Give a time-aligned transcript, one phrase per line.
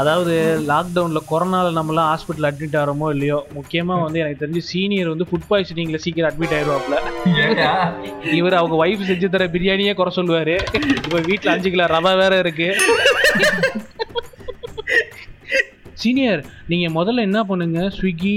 [0.00, 0.34] அதாவது
[0.68, 5.98] லாக்டவுன்ல கொரோனால நம்மலாம் ஹாஸ்பிட்டல் அட்மிட் ஆகிறோமோ இல்லையோ முக்கியமா வந்து எனக்கு தெரிஞ்சு சீனியர் வந்து ஃபுட் பாய்சனிங்ல
[6.04, 6.96] சீக்கிரம் அட்மிட் ஆயிடுவாப்ல?
[8.38, 10.56] இவர் அவங்க ஒய்ஃப் செஞ்சு தர பிரியாணியே குறை சொல்லுவாரு.
[11.04, 12.68] இப்ப வீட்ல அஞ்சு கிலோ ரவை வேற இருக்கு.
[16.04, 16.40] சீனியர்
[16.70, 17.80] நீங்க முதல்ல என்ன பண்ணுங்க?
[17.96, 18.34] ஸ்விக்கி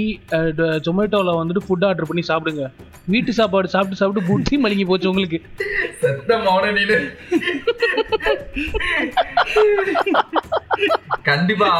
[0.86, 2.64] ஜொமேட்டோல வந்துட்டு ஃபுட் ஆர்டர் பண்ணி சாப்பிடுங்க.
[3.12, 5.40] வீட்டு சாப்பாடு சாப்பிட்டு சாப்பிட்டு புத்தி மலிங்கி போச்சு உங்களுக்கு.
[11.28, 11.70] கண்டிப்பா.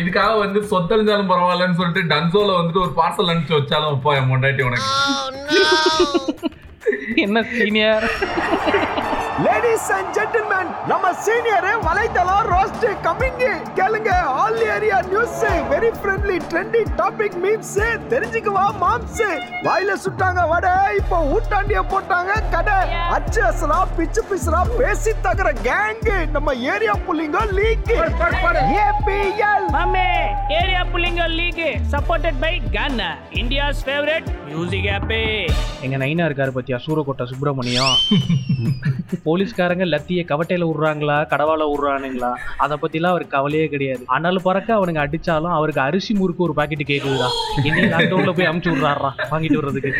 [0.00, 4.30] இதுக்காக வந்து சொத்தழிஞ்சாலும் பரவாயில்லன்னு சொல்லிட்டு டன்சோல வந்துட்டு ஒரு பார்சல் அனுப்பிச்சு வச்சாலும் அப்பா என்
[4.70, 4.90] உனக்கு.
[7.24, 8.04] என்ன சீனியர்
[9.46, 13.42] லேடிஸ் அண்ட் ஜென்டில்மேன் நம்ம சீனியர் வலைத்தளம் ரோஸ்ட் கமிங்
[13.78, 17.74] கேளுங்க all area news very friendly trendy topic memes
[18.12, 19.22] தெரிஞ்சுக்குவா மாம்ஸ்
[19.66, 22.76] வாயில சுட்டாங்க வடை இப்போ ஊட்டாண்டிய போட்டாங்க கடை.
[23.08, 27.92] அச்சு அசரா பிச்சு பிசுரா பேசி தகர கேங் நம்ம ஏரியா புள்ளிங்க லீக்
[28.84, 30.04] ஏபிஎல் Mame,
[30.50, 35.10] Area Pullinga League, supported by Ghana, India's favorite music app.
[35.82, 37.94] எங்க நைனா இருக்காரு பத்தியா சூரக்கோட்டை சுப்பிரமணியம்.
[39.28, 42.32] போலீஸ்காரங்க லத்திய கவட்டையில விடுறாங்களா கடவால விடுறானுங்களா
[42.64, 44.02] அதை பத்திலாம் அவருக்கு கவலையே கிடையாது.
[44.14, 47.28] ஆனாலும் பறக்க அவனுங்க அடிச்சாலும் அவருக்கு அரிசி முறுக்கு ஒரு பாக்கெட் கேக்குதுடா.
[47.66, 49.90] இன்னைக்கு லாக்டவுன்ல போய் அமுச்சு விடுறாரா வாங்கிட்டு வர்றதுக்கு.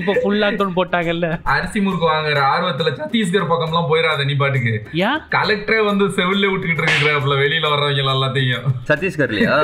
[0.00, 1.28] இப்போ ஃபுல் லாக்டவுன் போட்டாங்கல்ல.
[1.54, 4.74] அரிசி முறுக்கு வாங்குற ஆர்வத்துல சத்தீஸ்கர் பக்கம்லாம் போயிடாத நீ பாட்டுக்கு.
[5.06, 8.66] ஏன் கலெக்டரே வந்து செவில்ல விட்டுக்கிட்டு இருக்கிறாப்புல வெளியில வர்றவங்க எல்லாத்தையும்.
[8.90, 9.56] சத்தீஸ்கர்லையா?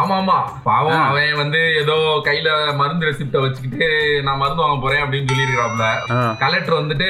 [0.00, 1.96] ஆமா ஆமா பாவம் அவன் வந்து ஏதோ
[2.28, 2.48] கையில
[2.80, 3.88] மருந்து ரெசிப்ட வச்சுக்கிட்டு
[4.26, 5.86] நான் மருந்து வாங்க போறேன் அப்படின்னு சொல்லியிருக்கிறாப்ல.
[6.44, 7.08] கலெக்டர் வந்துட்டு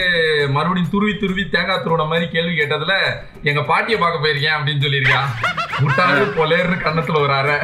[0.57, 2.95] மறுபடியும் துருவி துருவி தேங்காய் திருவிட மாதிரி கேள்வி கேட்டதுல
[3.43, 5.31] எங்க பாட்டியை பார்க்க போயிருக்கேன் அப்படின்னு சொல்லியிருக்கான்
[5.81, 7.57] விட்டாரு பொலேர்னு கண்ணத்துல வராரு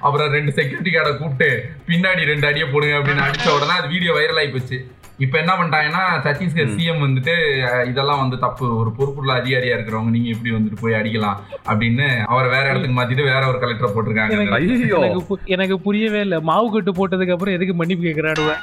[0.00, 1.48] அப்புறம் ரெண்டு செக்யூரிட்டி கார்டை கூப்பிட்டு
[1.86, 4.78] பின்னாடி ரெண்டு அடியை போடுங்க அப்படின்னு அடிச்ச உடனே அது வீடியோ வைரல் ஆகி போச்சு.
[5.24, 7.34] இப்ப என்ன பண்ணிட்டாங்கன்னா சத்தீஸ்கர் சிஎம் வந்துட்டு
[7.90, 8.66] இதெல்லாம் வந்து தப்பு.
[8.80, 13.42] ஒரு பொறுப்புள்ள அதிகாரியா இருக்கிறவங்க நீங்க எப்படி வந்துட்டு போய் அடிக்கலாம் அப்படின்னு அவரை வேற இடத்துக்கு மாத்திட்டு வேற
[13.52, 14.34] ஒரு கலெக்டரை போட்டிருக்காங்க.
[15.56, 16.40] எனக்கு புரியவே இல்லை.
[16.50, 18.60] மாவு கட்டு போட்டதுக்கு அப்புறம் எதுக்கு மன்னிப்பு கேட்கிறாடுவேன்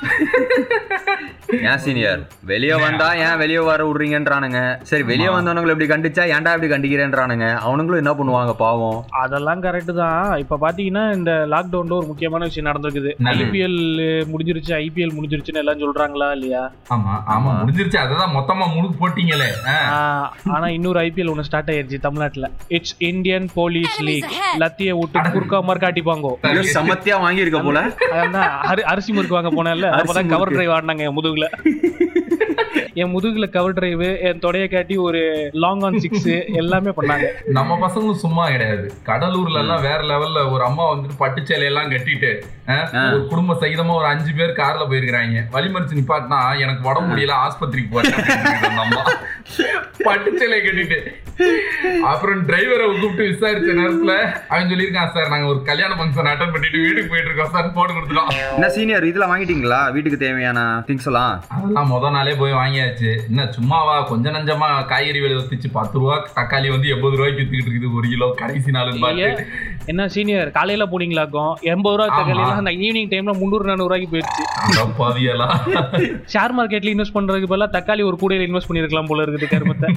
[1.70, 4.60] ஏன் சீனியர் வெளிய வந்தா ஏன் வெளிய வர விடுறீங்கன்றானுங்க?
[4.90, 5.28] சரி வெளிய.
[5.36, 7.48] வந்தவனுங்களை இப்படி கண்டிச்சா ஏன்டா இப்படி கண்டிக்கிறேன்றானுங்க?
[7.66, 9.00] அவனுங்களும் என்ன பண்ணுவாங்க பாவம்?
[9.22, 10.28] அதெல்லாம் கரெக்டு தான்.
[10.44, 13.14] இப்போ பார்த்தீங்கன்னா இந்த லாக்டவுன்ல ஒரு முக்கியமான விஷயம் நடந்திருக்குது.
[13.34, 13.80] ஐபிஎல்
[14.34, 16.28] முடிஞ்சிருச்சு ஐபிஎல் முடிஞ்சிருச்சுன்னு எல்லாம் சொல்றாங்களா?
[16.40, 16.72] இல்லையா?
[16.90, 17.98] ஆமா ஆமா முடிஞ்சிருச்சு.
[18.04, 19.48] அததான் மொத்தமா முழுக்கு போட்டீங்களே.
[20.46, 22.52] ஆனா இன்னொரு ஐபிஎல் ஒன்று ஸ்டார்ட் ஆயிருச்சு தமிழ்நாட்டுல.
[22.68, 26.32] இட்ஸ் இந்தியன் போலீஸ் லீக் லத்திய விட்டு குறுக்கா மாதிரி காட்டிப்பாங்க.
[26.74, 27.88] சமத்தியா வாங்கியிருக்க போல.
[28.12, 29.90] அதான் அரி- அரிசி முறுக்கு வாங்க போனேன்ல.
[29.90, 30.52] அரிசி அப்பதான் கவர்.
[30.52, 31.50] டிரைவ் ஆடினாங்க என் முதுகுல.
[32.94, 37.26] என் முதுகுல கவர் டிரைவ் என் தொடைய காட்டி ஒரு லாங் ஆன் சிக்ஸ் எல்லாமே பண்ணாங்க.
[37.46, 38.94] நம்ம பசங்களும் சும்மா கிடையாது.
[39.06, 42.42] கடலூர்ல எல்லாம் வேற லெவல்ல ஒரு அம்மா வந்துட்டு பட்டு சேலையெல்லாம் கட்டிட்டு.
[43.14, 45.44] ஒரு குடும்ப சகிதமா ஒரு அஞ்சு பேர் கார்ல போயிருக்கிறாங்க.
[45.56, 49.02] வழிமறிச்சு நிப்பாட்டினா எனக்கு உடம்பு முடியல ஆஸ்பத்திரிக்கு போறேன் அப்படின்னு அந்த அம்மா
[50.08, 51.00] பட்டு சேலையை கட்டிட்டு.
[52.12, 54.14] அப்புறம் டிரைவரை கூப்பிட்டு விசாரிச்ச நேரத்துல
[54.52, 58.32] அவன் சொல்லியிருக்கான் சார் நாங்க ஒரு கல்யாண ஃபங்க்ஷன் அட்டன் பண்ணிட்டு வீட்டுக்கு போயிட்டு இருக்கோம் சார் போட்டு கொடுத்துட்டோம்.
[58.58, 59.80] என்ன சீனியர் இதெல்லாம் வாங்கிட்டீங்களா?
[59.96, 60.60] வீட்டுக்கு தேவையான
[60.90, 61.34] திங்ஸ் எல்லாம்?
[61.56, 63.12] அதெல்லாம் முத நாளே போய் வாங்கியாச்சு.
[63.30, 63.96] என்ன சும்மாவா?
[64.12, 68.30] கொஞ்ச நஞ்சமா காய்கறி விலை வச்சுச்சு பத்து ரூபா தக்காளி வந்து எண்பது ரூபாய்க்கு வித்துக்கிட்டு இருக்குது ஒரு கிலோ
[68.44, 68.94] கடைசி நாள்
[69.92, 72.24] என்ன சீனியர் காலையில போனீங்களாக்கும் எண்பது ரூபா ஆமா.
[72.62, 74.44] அந்த ஈவினிங் டைம்ல முந்நூறு நானூறு ரூபாய்க்கு போயிடுச்சு
[76.34, 79.90] ஷேர் மார்க்கெட்ல இன்வெஸ்ட் பண்றதுக்கு பதிலா தக்காளி ஒரு கூடையில இன்வெஸ்ட் பண்ணிருக்கலாம் போல இருக்குது கருமத்தை.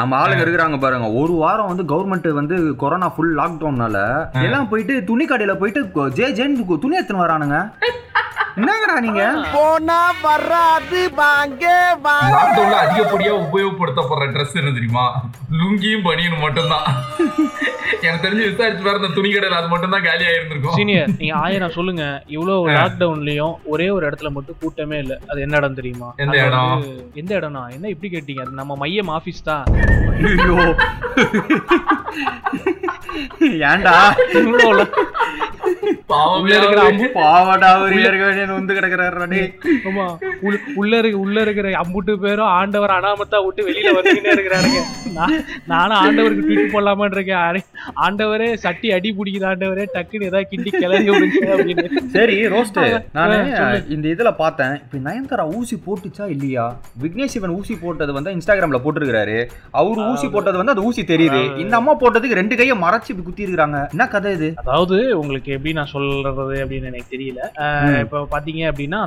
[0.00, 1.08] நம்ம ஆளுங்க இருக்கிறாங்க பாருங்க.
[1.22, 3.96] ஒரு வாரம் வந்து கவர்மெண்ட் வந்து கொரோனா ஃபுல் லாக்டவுன்னால
[4.46, 7.58] எல்லாம் போயிட்டு துணி கடையில போயிட்டு ஜே ஜேன்னு துணி எடுத்துன்னு வரானுங்க.
[8.56, 9.22] என்னங்கடா நீங்க?
[9.54, 11.64] போனா வராது வாங்க
[12.06, 12.36] வாங்க
[12.82, 15.04] அதிகப்படியா உபயோகப்படுத்தப்படுற ட்ரெஸ் என்ன தெரியுமா?
[15.58, 16.86] லுங்கியும் பனியனும் மட்டும்தான்.
[17.98, 21.74] எனக்கு தெரிஞ்சு விசாரிச்சு பாரு இந்த துணி கடையில அது மட்டும் தான் காலியா இருந்திருக்கும் சீனியர் நீங்க ஆயிரம்
[21.76, 22.22] சொல்லுங்க.
[22.34, 25.18] இவ்வளவு லாக்டவுன்லயும் ஒரே ஒரு இடத்துல மட்டும் கூட்டமே இல்ல.
[25.30, 26.12] அது என்ன இடம் தெரியுமா?
[26.24, 26.84] எந்த இடம்?
[27.14, 27.70] எந்த இடம்னா?
[27.76, 28.42] என்ன இப்படி கேட்டீங்க?
[28.46, 29.64] அது நம்ம மையம் ஆபீஸ் தான்.
[30.26, 30.76] ஐயோ.
[33.68, 33.94] ஏன்டா?
[36.34, 37.94] உள்ள இருக்கிற அம்பு பாவடா ஒரு
[38.50, 39.40] வந்து கிடக்குறாரு
[39.86, 40.04] ஆமா
[40.40, 44.80] உள்ள- உள்ள இருக்க உள்ள இருக்கிற அம்புட்டு பேரும் ஆண்டவர் அனாமத்தா விட்டு வெளியில வந்துக்கிட்டே இருக்கிறாருங்க
[45.14, 45.34] நான்
[45.66, 47.58] நானும் ஆண்டவருக்கு ட்வீட் போடலாமான்னு இருக்கேன்.
[48.00, 51.84] ஆண்டவரே சட்டி அடி பிடிக்குது ஆண்டவரே டக்குன்னு ஏதாவது கிண்டி கிளறி விடுங்க அப்படின்னு.
[52.10, 52.78] சரி ரோஸ்ட்
[53.12, 53.36] நானு.
[53.90, 54.74] இந்த இதுல பார்த்தேன்.
[54.82, 56.66] இப்ப நயன்தாரா ஊசி போட்டுச்சா இல்லையா?
[57.02, 59.38] விக்னேஷ் சிவன் ஊசி போட்டது வந்து இன்ஸ்டாகிராம்ல போட்டிருக்காரு
[59.74, 61.42] அவரு ஊசி போட்டது வந்து அந்த ஊசி தெரியுது.
[61.58, 64.50] இந்த அம்மா போட்டதுக்கு ரெண்டு கையை மறைச்சு குத்தி இருக்காங்க என்ன கதை இது?
[64.62, 67.40] அதாவது உங்களுக்கு எப்படி நான் சொல்றது அப்படின்னு எனக்கு தெரியல.
[68.04, 69.00] இப்போ பாத்தீங்க அப்படின்னா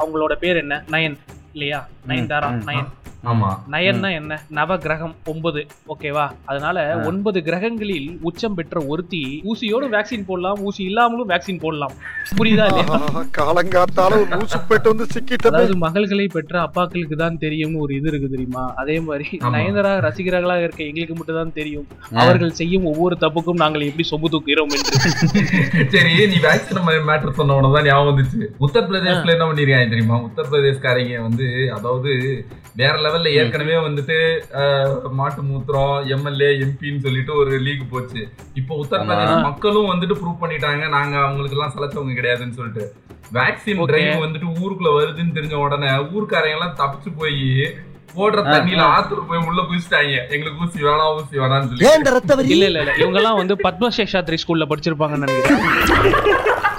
[0.00, 0.76] அவங்களோட பேர் என்ன?
[0.94, 1.18] நயன்
[1.54, 1.78] இல்லையா?
[2.08, 2.88] நயன் தாரா நயன்.
[3.22, 4.32] நயன்னா என்ன?
[4.50, 5.60] நவ கிரகம் ஒன்பது.
[5.88, 6.24] ஓகேவா?
[6.46, 6.76] அதனால.
[7.08, 11.94] ஒன்பது கிரகங்களில் உச்சம் பெற்ற ஒருத்தி ஊசியோடு வேக்சின் போடலாம் ஊசி இல்லாமலும் வேக்சின் போடலாம்.
[12.38, 12.98] புரியுதா இல்லையா?
[13.38, 18.28] காலங்காத்தால ஒரு ஊசி போயிட்டு வந்து சிக்கிட்டது அதாவது மகள்களை பெற்ற அப்பாக்களுக்கு தான் தெரியும்னு ஒரு இது இருக்கு
[18.28, 18.64] தெரியுமா?
[18.82, 19.52] அதே மாதிரி ஆமா.
[19.56, 21.86] நயன்தாரா ரசிகர்களாக இருக்க எங்களுக்கு மட்டும் தான் தெரியும்
[22.20, 24.94] அவர்கள் செய்யும் ஒவ்வொரு தப்புக்கும் நாங்கள் எப்படி சொம்பு தூக்குகிறோம் என்று.
[25.94, 28.42] சரி நீ வேக்சின் மேட்டர் சொன்ன உடனே தான் ஞாபகம் வந்துச்சு.
[28.66, 30.18] உத்தரப்பிரதேசல என்ன பண்ணிருக்காங்க தெரியுமா?
[30.28, 31.46] உத்தரப்பிரதேஷ்காரங்க வந்து
[31.78, 32.10] அதாவது
[32.76, 34.16] வேற லெவல்ல ஏற்கனவே வந்துட்டு
[35.12, 38.22] மாட்டு மூத்திரம் எம்எல்ஏ எம்பின்னு சொல்லிட்டு ஒரு லீக் போச்சு.
[38.54, 39.42] இப்போ உத்தரப்பிரதேச.
[39.42, 40.88] மக்களும் வந்துட்டு ப்ரூவ் பண்ணிட்டாங்க.
[40.88, 42.84] நாங்க அவங்களுக்கு எல்லாம் சலைச்சவங்க கிடையாதுன்னு சொல்லிட்டு.
[43.32, 43.84] வேக்சின்.
[43.86, 47.38] டிரைவ் வந்துட்டு ஊருக்குள்ள வருதுன்னு தெரிஞ்ச உடனே ஊர்க்காரங்க எல்லாம் தப்பிச்சு போய்
[48.16, 50.14] ஓடுற ஆ, தண்ணியில ஆத்துல போய் உள்ள குதிச்சிட்டாங்க.
[50.30, 51.84] எங்களுக்கு ஊசி வேணாம் ஊசி வேணாம்னு சொல்லி.
[52.48, 55.64] இல்ல இல்ல இவங்க எல்லாம் வந்து பத்மசேஷாத்ரி ஸ்கூல்ல படிச்சிருப்பாங்கன்னு நினைக்கிறேன்.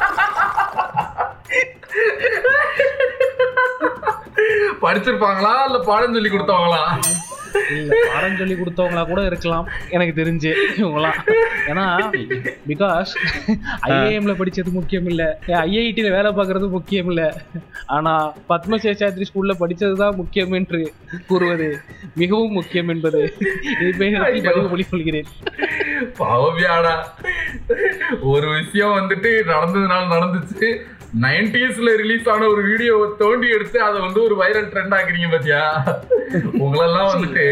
[4.90, 5.56] படிச்சிருப்பாங்களா?
[5.70, 6.84] இல்ல பாடம் சொல்லி கொடுத்தவங்களா?
[8.14, 9.68] பாடம் சொல்லி கொடுத்தவங்களா கூட இருக்கலாம்.
[9.96, 11.18] எனக்கு தெரிஞ்சு இவங்களாம்
[11.72, 11.86] ஏன்னா
[12.70, 13.12] பிகாஸ்
[13.88, 15.24] ஐஏஎம்ல படிச்சது முக்கியம் இல்ல
[15.64, 17.24] ஐஐடில வேலை பார்க்கறது முக்கியம் இல்ல
[17.96, 18.14] ஆனா
[18.52, 20.82] பத்மசேஷாத்ரி ஸ்கூல்ல படிச்சதுதான் முக்கியம் என்று
[21.32, 21.70] கூறுவது
[22.22, 23.22] மிகவும் முக்கியம் என்பது.
[23.88, 24.12] இதை
[24.48, 25.30] பதிவு மொழி கொள்கிறேன்
[26.22, 26.96] பாவமியாடா
[28.34, 30.70] ஒரு விஷயம் வந்துட்டு நடந்ததுனால நடந்துச்சு.
[31.14, 35.64] நைன்டிஸ்ல ரிலீஸ் ஆன ஒரு வீடியோவை தோண்டி எடுத்து அதை வந்து ஒரு வைரல் ட்ரெண்ட் ஆக்குறீங்க பாத்தியா?
[36.66, 37.46] உங்களெல்லாம் வந்துட்டு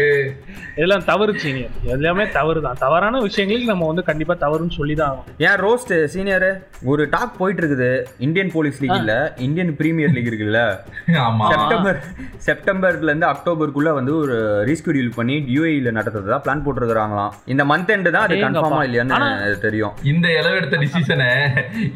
[0.76, 2.76] இதெல்லாம் தவறு சீனியர் எல்லாமே தவறு தான்.
[2.82, 5.38] தவறான விஷயங்களுக்கு நம்ம வந்து கண்டிப்பா தவறுன்னு சொல்லி தான் ஆகணும்.
[5.38, 6.46] ஏன் ரோஸ்ட் சீனியர்
[6.84, 7.88] ஒரு டாக் போயிட்டு இருக்குது.
[8.18, 10.60] இந்தியன் போலீஸ் லீக் இல்ல இந்தியன் பிரீமியர் லீக் இருக்குல்ல.
[11.26, 11.48] ஆமா.
[11.54, 11.98] செப்டம்பர்
[12.46, 14.36] செப்டம்பர்ல இருந்து அக்டோபருக்குள்ள வந்து ஒரு
[14.70, 18.38] ரீஸ்கெடியூல் பண்ணி யூஏஇல நடத்துறதா பிளான் போட்டுருக்காங்களாம் இந்த மந்த் எண்ட் தான் அது.
[18.44, 19.18] கன்ஃபார்மா இல்லையான்னு
[19.66, 19.92] தெரியும்.
[20.04, 21.30] இந்த இளவெடுத்த டிசிஷனை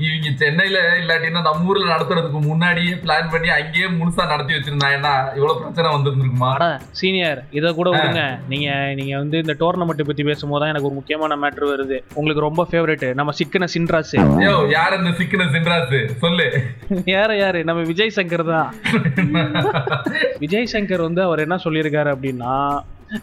[0.06, 5.88] இவங்க சென்னையில இல்லாட்டினா நம்ம ஊர்ல நடத்துறதுக்கு முன்னாடியே பிளான் பண்ணி அங்கேயே முழுசா நடத்தி வச்சிருந்தாங்கன்னா இவ்வளவு பிரச்சனை
[5.92, 6.50] வந்திருந்திருக்குமா?
[6.92, 8.22] சீனியர் இதை கூட விடுங்க.
[8.48, 11.98] நீங்க நீங்க வந்து இந்த டோர்னமெண்ட் பத்தி பேசும்போது தான் எனக்கு ஒரு முக்கியமான மேட்ரு வருது.
[12.14, 14.14] உங்களுக்கு ரொம்ப ஃபேவரட் நம்ம சிக்கன சின்ராஸ்
[14.44, 16.00] யோ யார் இந்த சிக்கன சின்ராசு?
[16.18, 16.48] சொல்லு.
[17.12, 17.60] யார யாரு?
[17.64, 18.68] நம்ம விஜய் சங்கர் தான்.
[20.42, 22.54] விஜய் சங்கர் வந்து அவர் என்ன சொல்லியிருக்காரு அப்படின்னா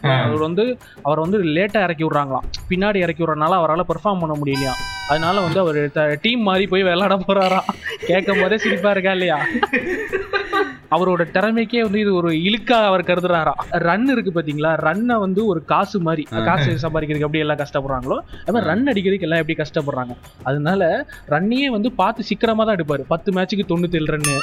[0.02, 2.46] அவர் வந்து அவர் வந்து லேட்டாக இறக்கி விட்றாங்களாம்.
[2.70, 4.74] பின்னாடி இறக்கி விட்றனால அவரால் பெர்ஃபார்ம் பண்ண முடியலையா?
[5.08, 7.70] அதனால வந்து அவர் டீம் மாதிரி போய் விளையாட போறாராம்.
[8.06, 9.38] கேட்கும் போதே சிரிப்பா இருக்கா இல்லையா?
[10.94, 14.72] அவரோட திறமைக்கே வந்து இது ஒரு இழுக்கா அவர் கருதுறாராம் ரன் இருக்கு பாத்தீங்களா?
[14.86, 19.42] ரன்னை வந்து ஒரு காசு மாதிரி காசு சம்பாதிக்கிறதுக்கு எப்படி எல்லாம் கஷ்டப்படுறாங்களோ அது மாதிரி ரன் அடிக்கிறதுக்கு எல்லாம்
[19.42, 20.14] எப்படி கஷ்டப்படுறாங்க?
[20.50, 20.90] அதனால
[21.34, 23.04] ரன்னையே வந்து பார்த்து சீக்கிரமா தான் எடுப்பாரு.
[23.14, 24.36] பத்து மேட்சுக்கு தொண்ணூத்தி ஏழு ரன்னு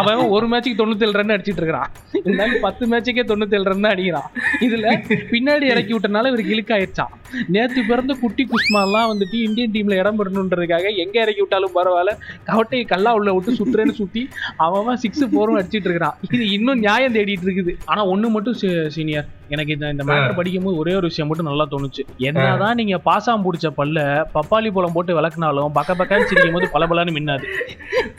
[0.00, 1.90] அவன் ஒரு மேட்சுக்கு தொண்ணூத்தி ஏழு ரன் அடிச்சிட்டு இருக்கிறான்.
[2.24, 4.28] இருந்தாலும் பத்து மேட்சுக்கே தொண்ணூத்தி ஏழு ரன் அடிக்கிறான்.
[4.66, 4.86] இதுல
[5.32, 7.14] பின்னாடி இறக்கி விட்டனால இவருக்கு இழுக்காயிருச்சான்
[7.54, 12.12] நேத்து பிறந்த குட்டி குஷ்மாலாம் வந்துட்டு இந்தியன் டீம்ல இடம் பெறணுன்றதுக்காக எங்க இறக்கி விட்டாலும் பரவாயில்ல.
[12.50, 14.22] கவட்டையை கல்லா உள்ள விட்டு சுத்துறேன்னு சுத்தி
[14.66, 18.56] அவன் சிக்ஸ் போரும் அடிச்சிட்டு இருக்கிறான் இது இன்னும் நியாயம் தேடிட்டு இருக்குது ஆனா ஒண்ணு மட்டும்
[18.96, 22.02] சீனியர் எனக்கு இந்த இந்த மேட்டர் படிக்கும் போது ஒரே ஒரு விஷயம் மட்டும் நல்லா தோணுச்சு.
[22.28, 23.98] என்னதான் நீங்க பாசாம் பிடிச்ச பல்ல
[24.34, 27.46] பப்பாளி பழம் போட்டு விளக்குனாலும் பக்க பக்கன்னு சிரிக்கும் போது பல பலன்னு மின்னாது.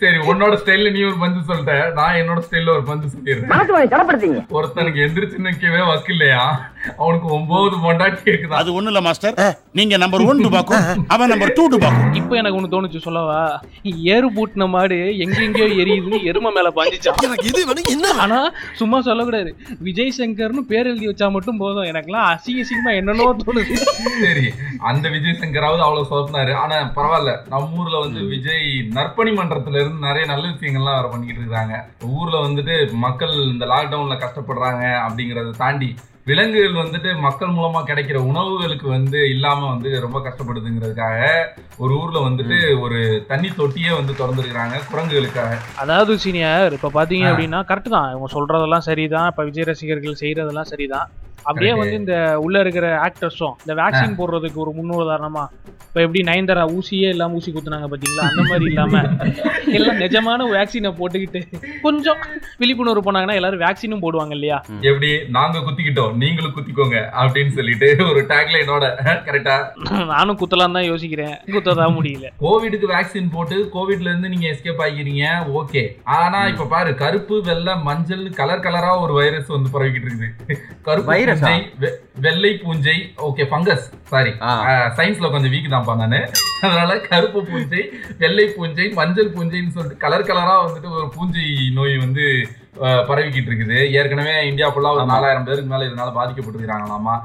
[0.01, 1.75] சரி உன்னோட ஸ்டைல்ல நீ ஒரு பஞ்சு சொல்லிட்ட.
[1.99, 4.47] நான் என்னோட ஸ்டைல்ல ஒரு பஞ்சு சொல்லிடுறேன்.
[4.59, 6.41] ஒருத்தனுக்கு எந்திரிச்சு நிக்கவே வக்கு இல்லையா?
[7.01, 9.35] அவனுக்கு ஒன்பது பொண்டாட்டி கேக்குதா அது ஒண்ணு இல்ல மாஸ்டர்.
[9.79, 10.85] நீங்க நம்பர் ஒன் டுபாக்கும்
[11.15, 12.11] அவன் நம்பர் டூ டுபாக்கும்.
[12.19, 13.39] இப்போ எனக்கு ஒண்ணு தோணுச்சு சொல்லவா?
[14.13, 17.19] ஏறு பூட்டின மாடு எங்கெங்கயோ எரியுதுன்னு எருமை மேல பாஞ்சிச்சான்.
[17.27, 18.39] எனக்கு இது வேணும் என்ன ஆனா
[18.81, 19.51] சும்மா சொல்லக்கூடாது.
[19.87, 21.87] விஜய் சங்கர்னு பேர் எழுதி வச்சா மட்டும் போதும்.
[21.91, 23.77] எனக்கெல்லாம் அசிங்க அசிங்கமா என்னென்னோ தோணுது.
[24.23, 24.45] சரி
[24.91, 26.53] அந்த விஜய் சங்கராவது அவ்வளவு சொதப்பினாரு.
[26.63, 27.33] ஆனா பரவாயில்ல.
[27.53, 28.67] நம்ம ஊர்ல வந்து விஜய்
[28.97, 31.75] நற்பணி மன்றத்துல இருந்து நிறைய நல்ல விஷயங்கள்லாம் வேற பண்ணிக்கிட்டு இருக்காங்க.
[32.17, 35.89] ஊர்ல வந்துட்டு மக்கள் இந்த லாக்டவுன்ல கஷ்டப்படுறாங்க அப்படிங்கறத தாண்டி
[36.25, 41.29] விலங்குகள் வந்துட்டு மக்கள் மூலமா கிடைக்கிற உணவுகளுக்கு வந்து இல்லாம வந்து ரொம்ப கஷ்டப்படுதுங்கிறதுக்காக
[41.77, 45.53] ஒரு ஊர்ல வந்துட்டு ஒரு தண்ணி தொட்டியே வந்து திறந்துருக்காங்க குரங்குகளுக்காக.
[45.75, 47.27] அதாவது சீனியர் இப்ப பாத்தீங்க.
[47.31, 48.09] அப்படின்னா கரெக்ட் தான்.
[48.09, 49.27] இவங்க சொல்றதெல்லாம் சரிதான்.
[49.27, 51.09] இப்ப விஜய் ரசிகர்கள் செய்யறதெல்லாம் சரிதான்.
[51.45, 51.73] அப்படியே.
[51.75, 55.43] வந்து இந்த உள்ள இருக்கிற ஆக்டர்ஸும் இந்த வேக்சின் போடுறதுக்கு ஒரு முன்னுதாரணமா
[55.85, 58.25] இப்ப எப்படி நயன்தாரா ஊசியே இல்லாம ஊசி குத்துனாங்க பாத்தீங்களா?
[58.29, 58.95] அந்த மாதிரி இல்லாம
[59.77, 60.17] எல்லாம் நிஜமான
[60.51, 61.39] வேக்சினை போட்டுக்கிட்டு
[61.83, 62.19] கொஞ்சம்
[62.59, 64.57] விழிப்புணர்வு பண்ணாங்கன்னா எல்லாரும் வேக்சினும் போடுவாங்க இல்லையா?
[64.83, 65.09] எப்படி?
[65.35, 68.85] நாங்க குத்திக்கிட்டோம் நீங்களும் குத்திக்கோங்க அப்படின்னு சொல்லிட்டு ஒரு டேக்லைனோட
[69.27, 69.55] கரெக்டா
[70.13, 71.35] நானும் குத்தலாம் தான் யோசிக்கிறேன்.
[71.55, 72.27] குத்ததான் முடியல.
[72.43, 75.25] கோவிடுக்கு வேக்சின் போட்டு கோவிட்ல இருந்து நீங்க எஸ்கேப் ஆகிறீங்க
[75.59, 75.83] ஓகே
[76.17, 80.29] ஆனா இப்ப பாரு கருப்பு வெள்ளை மஞ்சள் கலர் கலரா ஒரு வைரஸ் வந்து பரவிக்கிட்டு இருக்குது.
[80.87, 81.09] கருப்பு?
[81.31, 81.55] பூஞ்சை
[82.21, 84.31] வெள்ளை பூஞ்சை ஓகே ஃபங்கஸ் சாரி.
[84.97, 86.19] சயின்ஸ்ல கொஞ்சம் வீக் தான்ப்பா நானு.
[86.61, 87.81] அதனால கருப்பு பூஞ்சை
[88.17, 92.25] வெள்ளை பூஞ்சை மஞ்சள் பூஞ்சைன்னு சொல்லிட்டு கலர் கலரா வந்துட்டு ஒரு பூஞ்சை நோய் வந்து
[93.09, 93.77] பரவிக்கிட்டு இருக்குது.
[93.91, 95.05] ஏற்கனவே இந்தியா ஃபுல்லா ஒரு.
[95.05, 97.17] நாலாயிரம் பேருக்கு மேல இதனால பாதிக்கப்பட்டிருக்காங்களாமா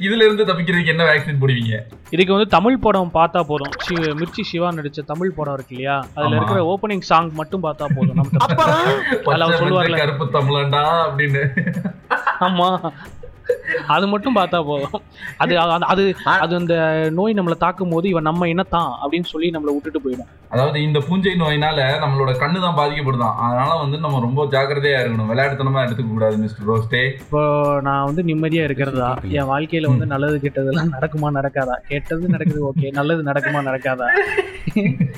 [0.00, 1.74] இதுல இருந்து தப்பிக்கிறதுக்கு என்ன வேக்சின் போடுவீங்க?
[2.10, 3.72] இதுக்கு வந்து தமிழ் படம் பார்த்தா போதும்.
[3.84, 5.94] சி- மிர்ச்சி சிவா நடிச்ச தமிழ் படம் இருக்கு இல்லையா?
[6.14, 6.36] அதுல.
[6.36, 8.14] இருக்கிற ஓப்பனிங் சாங் மட்டும் பார்த்தா போதும்.
[8.14, 8.28] நம்ம.
[9.26, 11.42] மஞ்சள் கருப்பு தமிழண்டா அப்படின்னு.
[12.40, 12.68] ஆமா.
[13.90, 15.02] அது மட்டும் பார்த்தா போதும்.
[15.36, 20.00] அது அது- அது அந்த நோய் நம்மளை தாக்கும் போது இவன் நம்ம இனத்தான் அப்படின்னு சொல்லி நம்மளை விட்டுட்டு
[20.00, 20.39] போயிடும்.
[20.50, 25.30] அதாவது இந்த பூஞ்சை நோயினால நம்மளோட கண்ணு தான் பாதிக்கப்படுதான் அதனால வந்து நம்ம ரொம்ப ஜாக்கிரதையா இருக்கணும்.
[25.32, 27.02] விளையாட்டுத்தனமா எடுத்துக்க கூடாது மிஸ்டர் ரோஸ்டே.
[27.24, 27.42] இப்போ
[27.82, 29.10] நான் வந்து நிம்மதியா இருக்கிறதா?
[29.38, 31.76] என் வாழ்க்கையில வந்து நல்லது கெட்டதெல்லாம் நடக்குமா நடக்காதா?
[31.92, 32.90] கெட்டது நடக்குது ஓகே.
[32.98, 34.08] நல்லது நடக்குமா நடக்காதா?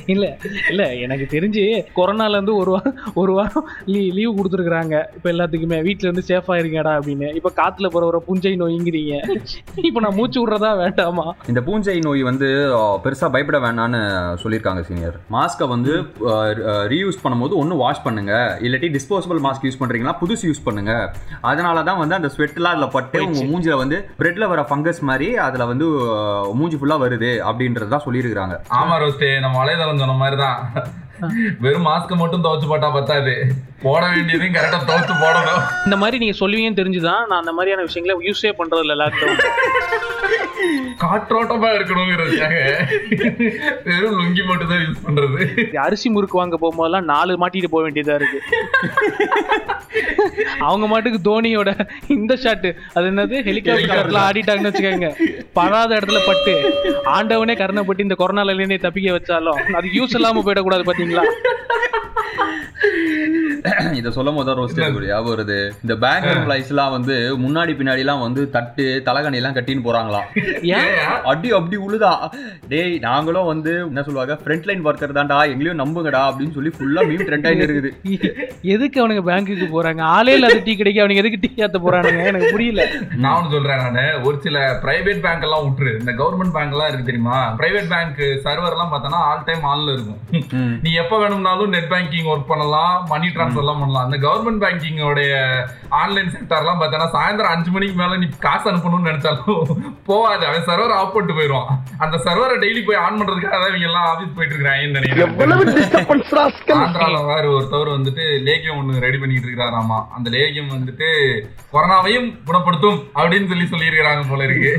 [0.07, 0.25] இல்ல
[0.71, 0.83] இல்ல.
[1.05, 1.63] எனக்கு தெரிஞ்சு
[1.97, 6.93] கொரோனால இருந்து ஒரு வாரம் ஒரு வாரம் லீ லீவ் கொடுத்துருக்காங்க இப்ப எல்லாத்துக்குமே வீட்ல இருந்து சேஃபா இருங்கடா
[6.99, 7.29] அப்படின்னு.
[7.35, 9.15] இப்ப காத்துல போற புஞ்சை நோய்ங்கிறீங்க.
[9.89, 11.27] இப்ப நான் மூச்சு விடுறதா வேண்டாமா?
[11.49, 12.49] இந்த பூஞ்சை நோய் வந்து
[13.07, 14.03] பெருசா பயப்பட வேணாம்னு
[14.45, 15.93] சொல்லியிருக்காங்க சீனியர் மாஸ்கை வந்து
[16.93, 18.33] ரீயூஸ் பண்ணும்போது ஒன்று வாஷ் பண்ணுங்க.
[18.67, 20.93] இல்லாட்டி டிஸ்போசபிள் மாஸ்க் யூஸ் பண்றீங்கன்னா புதுசு யூஸ் பண்ணுங்க.
[21.41, 23.51] அதனால தான் வந்து அந்த ஸ்வெட்லாம் அதில் பட்டு உங்க போயிடுச்சு.
[23.53, 25.89] மூஞ்சில வந்து பிரெட்ல வர ஃபங்கஸ் மாதிரி அதுல வந்து
[26.61, 30.59] மூஞ்சி ஃபுல்லா வருது அப்படின்றது தான் சொல்லியிருக்காங்க ஆமா ரோஸ்டே நம்ம வலைதளம் சொன்ன மாதிரிதான்.
[31.65, 33.35] வெறும் மாஸ்க் மட்டும் துவைச்சு போட்டா பத்தாது.
[33.83, 35.63] போட வேண்டியதையும் கரெக்டா துவைச்சு போடணும்.
[35.85, 39.41] இந்த மாதிரி நீங்க சொல்லுவீங்கன்னு தெரிஞ்சுதான் நான் அந்த மாதிரியான விஷயங்களை யூஸே பண்றது இல்ல லாக்டவுன்
[41.03, 42.57] காற்றோட்டமா இருக்கணுங்கிறதுக்காக
[43.85, 45.47] வெறும் லுங்கி மட்டும் தான் யூஸ் பண்றது
[45.87, 48.39] அரிசி முறுக்கு வாங்க போகும்போதெல்லாம் நாலு மாட்டிட்டு போக வேண்டியதா இருக்கு.
[50.59, 51.71] அவங்க மாட்டுக்கு தோனியோட
[52.07, 53.37] இந்த ஷாட் அது என்னது?
[53.49, 55.11] ஹெலிகாப்டர்ல ஆடிட்டாங்கன்னு வச்சுக்கோங்க.
[55.53, 56.55] படாத இடத்துல பட்டு.
[57.17, 61.25] ஆண்டவனே கருணைப்பட்டு இந்த கொரோனால தப்பிக்க வச்சாலும் அது யூஸ் இல்லாம போயிடக்கூடாது பாத்தீங்களா?
[63.99, 65.59] இதை சொல்லும் போது ரோஸ்ட் ஞாபகம் வருது.
[65.85, 70.27] இந்த பேங்க் எம்ப்ளாயிஸ்லாம் வந்து முன்னாடி பின்னாடிலாம் வந்து தட்டு தலகணி எல்லாம் கட்டின்னு போறாங்களாம்
[70.63, 70.89] ஏன்?
[71.33, 72.31] அடி அப்படி உழுதா?
[72.69, 77.27] டேய் நாங்களும் வந்து என்ன சொல்லுவாங்க ஃப்ரண்ட் லைன் ஒர்க்கர் தான்டா எங்களையும் நம்புங்கடா அப்படின்னு சொல்லி ஃபுல்லா மீம்
[77.29, 77.91] ட்ரெண்ட் ஆயிட்டு இருக்குது.
[78.63, 80.01] எதுக்கு அவனுங்க பேங்க்குக்கு போறாங்க?
[80.01, 82.25] ஆளே இல்லாத டீ கிடைக்க அவனுங்க எதுக்கு டீ ஏத்த போறானுங்க?
[82.25, 82.87] எனக்கு புரியல.
[83.17, 84.23] நான் ஒண்ணு சொல்றேன் நானு.
[84.23, 85.99] ஒரு சில பிரைவேட் பேங்க் எல்லாம் விட்டுரு.
[85.99, 87.57] இந்த கவர்மெண்ட் பேங்க் எல்லாம் இருக்கு தெரியுமா?
[87.63, 90.21] பிரைவேட் பேங்க் சர்வர் எல்லாம் பார்த்தோன்னா ஆல் டைம் ஆன்ல இருக்கும்.
[90.83, 93.07] நீ எப்ப வேணும்னாலும் நெட் பேங்கிங் ஒர்க் பண்ணலாம்.
[93.09, 94.05] மணி ட்ரான்ஸ்ஃபர் எல்லாம் பண்ணலாம்.
[94.07, 95.33] அந்த கவர்மெண்ட் பேங்கிங்கோடைய
[96.01, 99.71] ஆன்லைன் செக்டர்லாம் பார்த்தோன்னா சாயந்தரம் அஞ்சு மணிக்கு மேல நீ காசு அனுப்பணும்னு நினைச்சாலும்
[100.11, 101.71] போகாது அவன் சர்வர் ஆஃப் பண்ணிட்டு போயிடுவான்.
[102.05, 105.27] அந்த சர்வரை டெய்லி போய் ஆன் பண்றதுக்காக தான் இவங்க எல்லாம் ஆபீஸ் போயிட்டு இருக்காங்கன்னு நினைக்கிறேன்.
[105.29, 106.81] எவ்வளவு டிஸ்டர்பன்ஸ் ராஸ்கல்?
[106.85, 111.09] ஆந்திரால வேற ஒருத்தவர் வந்துட்டு லேகியம் ஒண்ணு ரெடி பண்ணிட்டு இருக்காராமா அந்த லேகியம் வந்துட்டு
[111.75, 114.73] கொரோனாவையும் குணப்படுத்தும் அப்படின்னு சொல்லி சொல்லியிருக்கிறாங்க போல இருக்கு.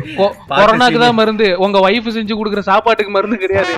[0.60, 1.50] கொரோனாக்கு தான் மருந்து.
[1.66, 3.74] உங்க ஒய்ஃப் செஞ்சு கொடுக்குற சாப்பாட்டுக்கு மருந்து கிடையாது.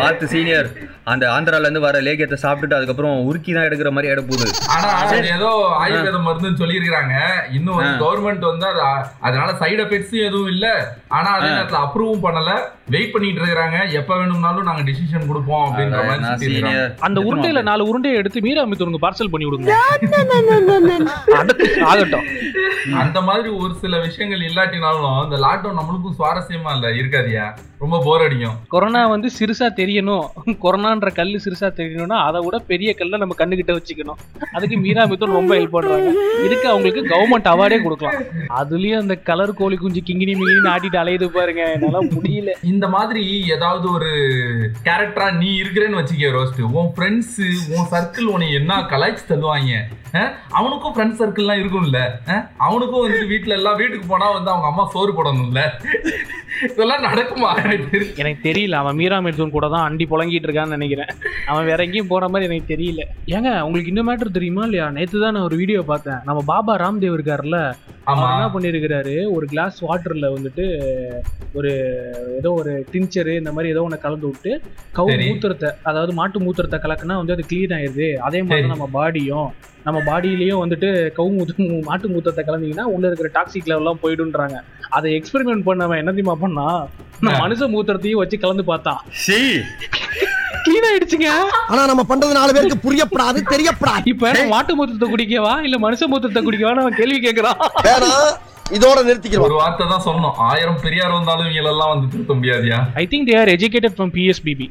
[0.00, 0.68] பார்த்து சீனியர்.
[1.12, 4.46] அந்த ஆந்திரால இருந்து வர லேகியத்தை சாப்பிட்டுட்டு அதுக்கப்புறம் உருக்கி தான் எடுக்கிற மாதிரி ஆயிட போகுது.
[4.76, 5.50] ஆனா அது ஏதோ
[5.82, 7.14] ஆயுர்வேத மருந்துன்னு சொல்லியிருக்கிறாங்க.
[7.58, 8.80] இன்னும் கவர்மெண்ட் வந்து அது
[9.26, 10.66] அதனால சைடு எஃபெக்ட்ஸும் எதுவும் இல்ல.
[11.18, 12.52] ஆனா அதே நேரத்துல அப்ரூவும் பண்ணல.
[12.88, 16.60] வெயிட் பண்ணிட்டு இருக்காங்க எப்ப வேணும்னாலும் நாங்க டிசிஷன் கொடுப்போம் அப்படின்ற மாதிரி.
[16.98, 19.72] அந்த உருண்டையில நாலு உருண்டையை எடுத்து மீரா மித்தூருக்கு பார்சல் பண்ணி விடுங்க
[21.84, 22.26] ஆகட்டும்.
[23.02, 27.46] அந்த மாதிரி ஒரு சில விஷயங்கள் இல்லாட்டினாலும் இந்த லாக்டவுன் நம்மளுக்கும் சுவாரஸ்யமா இல்ல இருக்காதியா?
[27.78, 28.54] ரொம்ப போர் அடிக்கும்.
[28.68, 30.26] கொரோனா வந்து சிறுசா தெரியணும்.
[30.62, 34.20] கொரோனான்ற கல்லு சிறுசா தெரியணும்னா அதை விட பெரிய கல்லை நம்ம கண்ணுகிட்ட வச்சுக்கணும்.
[34.52, 36.12] அதுக்கு மீரா மித்தூர் ரொம்ப ஹெல்ப் பண்றாங்க.
[36.44, 38.22] இதுக்கு அவங்களுக்கு கவர்மெண்ட் அவார்டே கொடுக்கலாம்.
[38.56, 41.72] அதுலயும் அந்த கலர் கோழி குஞ்சு கிங்கினி மிங்கினி ஆட்டிட்டு அலையுது பாருங்க.
[41.72, 42.48] என்னால முடியல.
[42.76, 44.10] இந்த மாதிரி ஏதாவது ஒரு
[44.84, 46.60] கேரக்டரா நீ இருக்கிறேன்னு வச்சுக்க ரோஸ்ட்.
[46.78, 47.38] உன் ஃப்ரெண்ட்ஸ்
[47.74, 49.72] உன் சர்க்கிள் உன்னை என்ன கலாய்ச்சி தள்ளுவாங்க?
[50.58, 52.00] அவனுக்கும் ஃப்ரெண்ட்ஸ் சர்க்கிள்லாம் இருக்கும்ல?
[52.66, 55.62] அவனுக்கும் வந்துட்டு வீட்ல எல்லாம் வீட்டுக்கு போனா வந்து அவங்க அம்மா சோறு போடணும்ல.
[56.66, 57.48] இதெல்லாம் நடக்குமா?
[58.22, 58.76] எனக்கு தெரியல.
[58.82, 61.10] அவன் மீரா மிர்தூன் கூட தான் அண்டி புழங்கிட்டு இருக்கான்னு நினைக்கிறேன்.
[61.50, 63.02] அவன் வேற எங்கேயும் போற மாதிரி எனக்கு தெரியல.
[63.34, 64.86] ஏங்க உங்களுக்கு இன்னும் மேட்டர் தெரியுமா இல்லையா?
[64.98, 66.22] நேத்து தான் நான் ஒரு வீடியோ பார்த்தேன்.
[66.28, 67.60] நம்ம பாபா ராம்தேவ் இருக்காருல்ல.
[68.10, 69.14] அவர் என்ன பண்ணிருக்கிறாரு?
[69.36, 70.64] ஒரு கிளாஸ் வாட்டர்ல வந்துட்டு
[71.58, 71.70] ஒரு
[72.38, 74.52] ஏதோ ஒரு டிஞ்சரு இந்த மாதிரி ஏதோ ஒன்று கலந்து விட்டு
[74.98, 75.14] கவு.
[75.28, 78.08] மூத்திரத்தை அதாவது மாட்டு மூத்திரத்தை கலக்குனா வந்து அது க்ளீன் ஆயிடுது.
[78.28, 79.48] அதே மாதிரி நம்ம பாடியும்
[79.86, 81.54] நம்ம பாடியிலயும் வந்துட்டு கவு மூத்த
[81.88, 84.56] மாட்டு மூத்திரத்தை கலந்தீங்கன்னா உள்ள இருக்கிற டாக்ஸிக் லெவல்லாம் போயிடுன்றாங்க
[84.96, 86.66] அதை எக்ஸ்பெரிமெண்ட் பண்ணவன் என்ன தெரியுமா பண்ணா?
[87.42, 89.38] மனுஷ மூத்திரத்தையும் வச்சு கலந்து பார்த்தான் சீ.
[90.64, 91.28] க்ளீன் ஆயிடுச்சுங்க.
[91.70, 94.06] ஆனா நம்ம பண்றது நாலு பேருக்கு புரியப்படாது தெரியப்படாது.
[94.12, 98.10] இப்ப மாட்டு மூத்திரத்தை குடிக்கவா இல்ல மனுஷ மூத்திரத்தை குடிக்கவா அவன் கேள்வி கேட்கறான் வேணா
[98.76, 102.78] இதோட நிறுத்திக்கிறோம் ஒரு வார்த்தை தான் சொன்னோம் ஆயிரம் பெரியார் வந்தாலும் இவங்க எல்லாம் வந்து திருத்த முடியாதியா?
[103.02, 104.66] I think they are educated from PSBB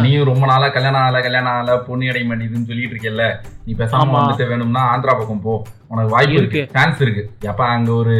[0.00, 3.36] நீயும் ரொம்ப நாளா கல்யாணம் ஆகல கல்யாணம் ஆகல பொண்ணு அடைய மாட்டேங்குதுன்னு சொல்லிட்டு இருக்கேல்ல.
[3.64, 3.88] நீ பேசாம.
[3.88, 5.62] வந்துட்டு வேணும்னா ஆந்திரா பக்கம் போ.
[5.88, 6.58] உனக்கு வாய்ப்பு இருக்கு.
[6.58, 6.80] இருக்கு.
[6.80, 7.30] சான்ஸ் இருக்கு.
[7.40, 8.12] எப்ப அங்க ஒரு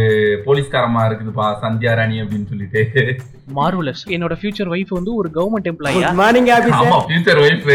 [0.47, 3.17] போலீஸ்காரமா இருக்குதுப்பா சந்தியா ராணி அப்படின்னு சொல்லிட்டு.
[3.55, 7.71] மார்வலஸ் என்னோட ஃபியூச்சர் ஒய்ஃப் வந்து ஒரு கவர்மெண்ட் எம்ப்ளாயா மார்னிங் ஆமா ஃபியூச்சர் ஒய்ஃப்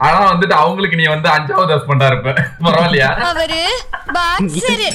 [0.00, 2.30] ஆனா வந்துட்டு அவங்களுக்கு நீ வந்து அஞ்சாவது ஹஸ்பண்டா இருப்ப.
[2.64, 3.10] பரவாயில்லையா?
[3.28, 3.60] அவரு
[4.16, 4.88] பாக்ஸரு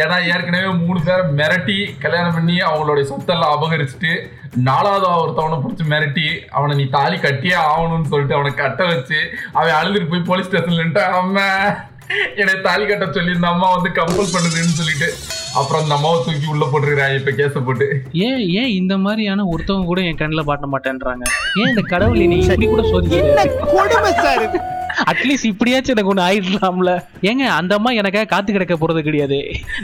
[0.00, 4.12] ஏன்னா ஏற்கனவே மூணு பேரை மிரட்டி கல்யாணம் பண்ணி அவங்களுடைய சொத்தெல்லாம் அபகரிச்சுட்டு
[4.64, 9.20] நாலாவது ஒருத்தவனை பிடிச்சி மிரட்டி அவனை நீ தாலி கட்டியே ஆகணும்னு சொல்லிட்டு அவனை கட்ட வச்சு
[9.54, 10.84] அவன் அழுதுட்டு போய் போலீஸ் ஸ்டேஷன்ல
[11.18, 11.46] அம்மா.
[12.36, 15.08] என்னை தாலி கட்ட சொல்லி இந்த அம்மா வந்து கம்பல் பண்ணுதுன்னு சொல்லிட்டு
[15.54, 17.86] அப்புறம் அந்த அம்மாவை தூக்கி உள்ள போட்டுருக்காங்க இப்ப கேஸ போட்டு.
[18.22, 21.24] ஏன் ஏன் இந்த மாதிரியான ஒருத்தவங்க கூட என் கண்ணில் பாட்ட மாட்டேன்றாங்க?
[21.60, 23.18] ஏன் இந்த கடவுள் நீ இப்படி கூட சோதிக்க
[25.10, 26.92] அட்லீஸ்ட் இப்படியாச்சும் எனக்கு ஒன்று ஆயிடலாம்ல.
[27.30, 29.38] ஏங்க அந்த அம்மா எனக்காக காத்து கிடக்க போறது கிடையாது.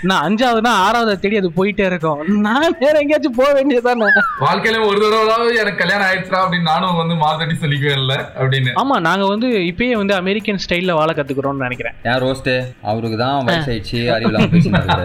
[0.09, 2.21] நான் அஞ்சாவதுனா ஆறாவது தேடி அது போயிட்டே இருக்கும்.
[2.47, 4.11] நான் வேற எங்கேயாச்சும் போக வேண்டியதானே
[4.45, 8.73] வாழ்க்கையில ஒரு தடவை எனக்கு கல்யாணம் ஆயிடுச்சா அப்படின்னு நானும் வந்து மாதடி சொல்லிக்குவேன்ல அப்படின்னு.
[8.83, 11.97] ஆமா நாங்க வந்து இப்பயே வந்து அமெரிக்கன் ஸ்டைல்ல வாழ கத்துக்கிறோம்னு நினைக்கிறேன்.
[12.11, 12.55] ஏன் ரோஸ்ட்டு
[12.91, 14.97] அவருக்கு தான் வயசாயிடுச்சு அறிவில்லாம பேசினாரு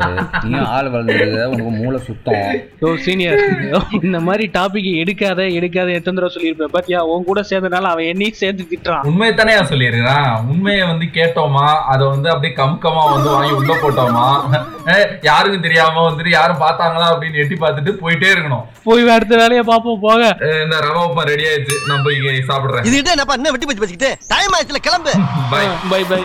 [0.45, 2.45] நீயும் ஆள் வளர்ந்துருக்க உனக்கு மூளை சுத்தம்.
[2.85, 3.41] ஓ சீனியர்
[4.01, 6.73] இந்த மாதிரி டாபிக் எடுக்காத எடுக்காத எத்தனை தடவை சொல்லியிருப்பேன்.
[6.75, 9.55] பாத்தியா உன் கூட சேர்ந்தனால அவன் என்னையும் சேர்த்து திட்டுறான் உண்மையை தானே
[10.03, 11.67] சொல்லியிருக்கிறான் உண்மையை வந்து கேட்டோமா?
[11.91, 14.27] அதை வந்து அப்படியே கமுக்கமா வந்து வாங்கி உள்ள போட்டோமா?
[15.29, 18.65] யாருக்கும் தெரியாம வந்துட்டு யாரும் பார்த்தாங்களா அப்படின்னு எட்டி பார்த்துட்டு போயிட்டே இருக்கணும்.
[18.87, 20.21] போய் அடுத்த வேலையை பார்ப்போம் போக.
[20.63, 21.77] இந்த ரவா உப்புமா ரெடி ஆயிடுச்சு.
[21.89, 22.87] நான் போய் இங்க சாப்பிடுறேன்.
[22.91, 25.13] இது என்னப்பா என்ன வெட்டி பச்சு வச்சுக்கிட்டு டைம் ஆயிடுச்சுல கிளம்பு.
[25.53, 26.21] பாய் பை பை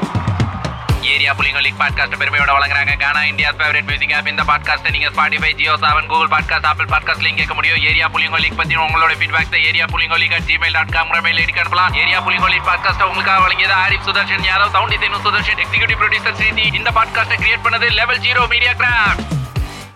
[1.14, 2.96] ஏரியா புலிங்க லீக் பாட்காஸ்ட் பெருமையோட வழங்குறாங்க.
[3.02, 7.24] Gaana India favourite music app இந்த பாட்காஸ்ட் நீங்க Spotify Jio Saavn Google podcast Apple podcast
[7.26, 7.80] link கேட்க முடியும்.
[7.90, 11.54] ஏரியா புலிங்க லீக் பத்தி உங்களோட feedbacks area புலிங்க league at Gmail dot com mail ID
[11.64, 11.94] அனுப்பலாம்.
[12.02, 16.74] ஏரியா புலிங்க லீக் பாட்காஸ்ட் உங்களுக்காக வழங்கியது Arif Sudarshan Yadav sound design Sudarshan executive producer Sreethi
[16.80, 19.24] இந்த பாட்காஸ்ட்டை கிரியேட் பண்ணது லெவல் ஜீரோ மீடியா கிராஃப்ட்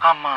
[0.01, 0.37] ஆமா.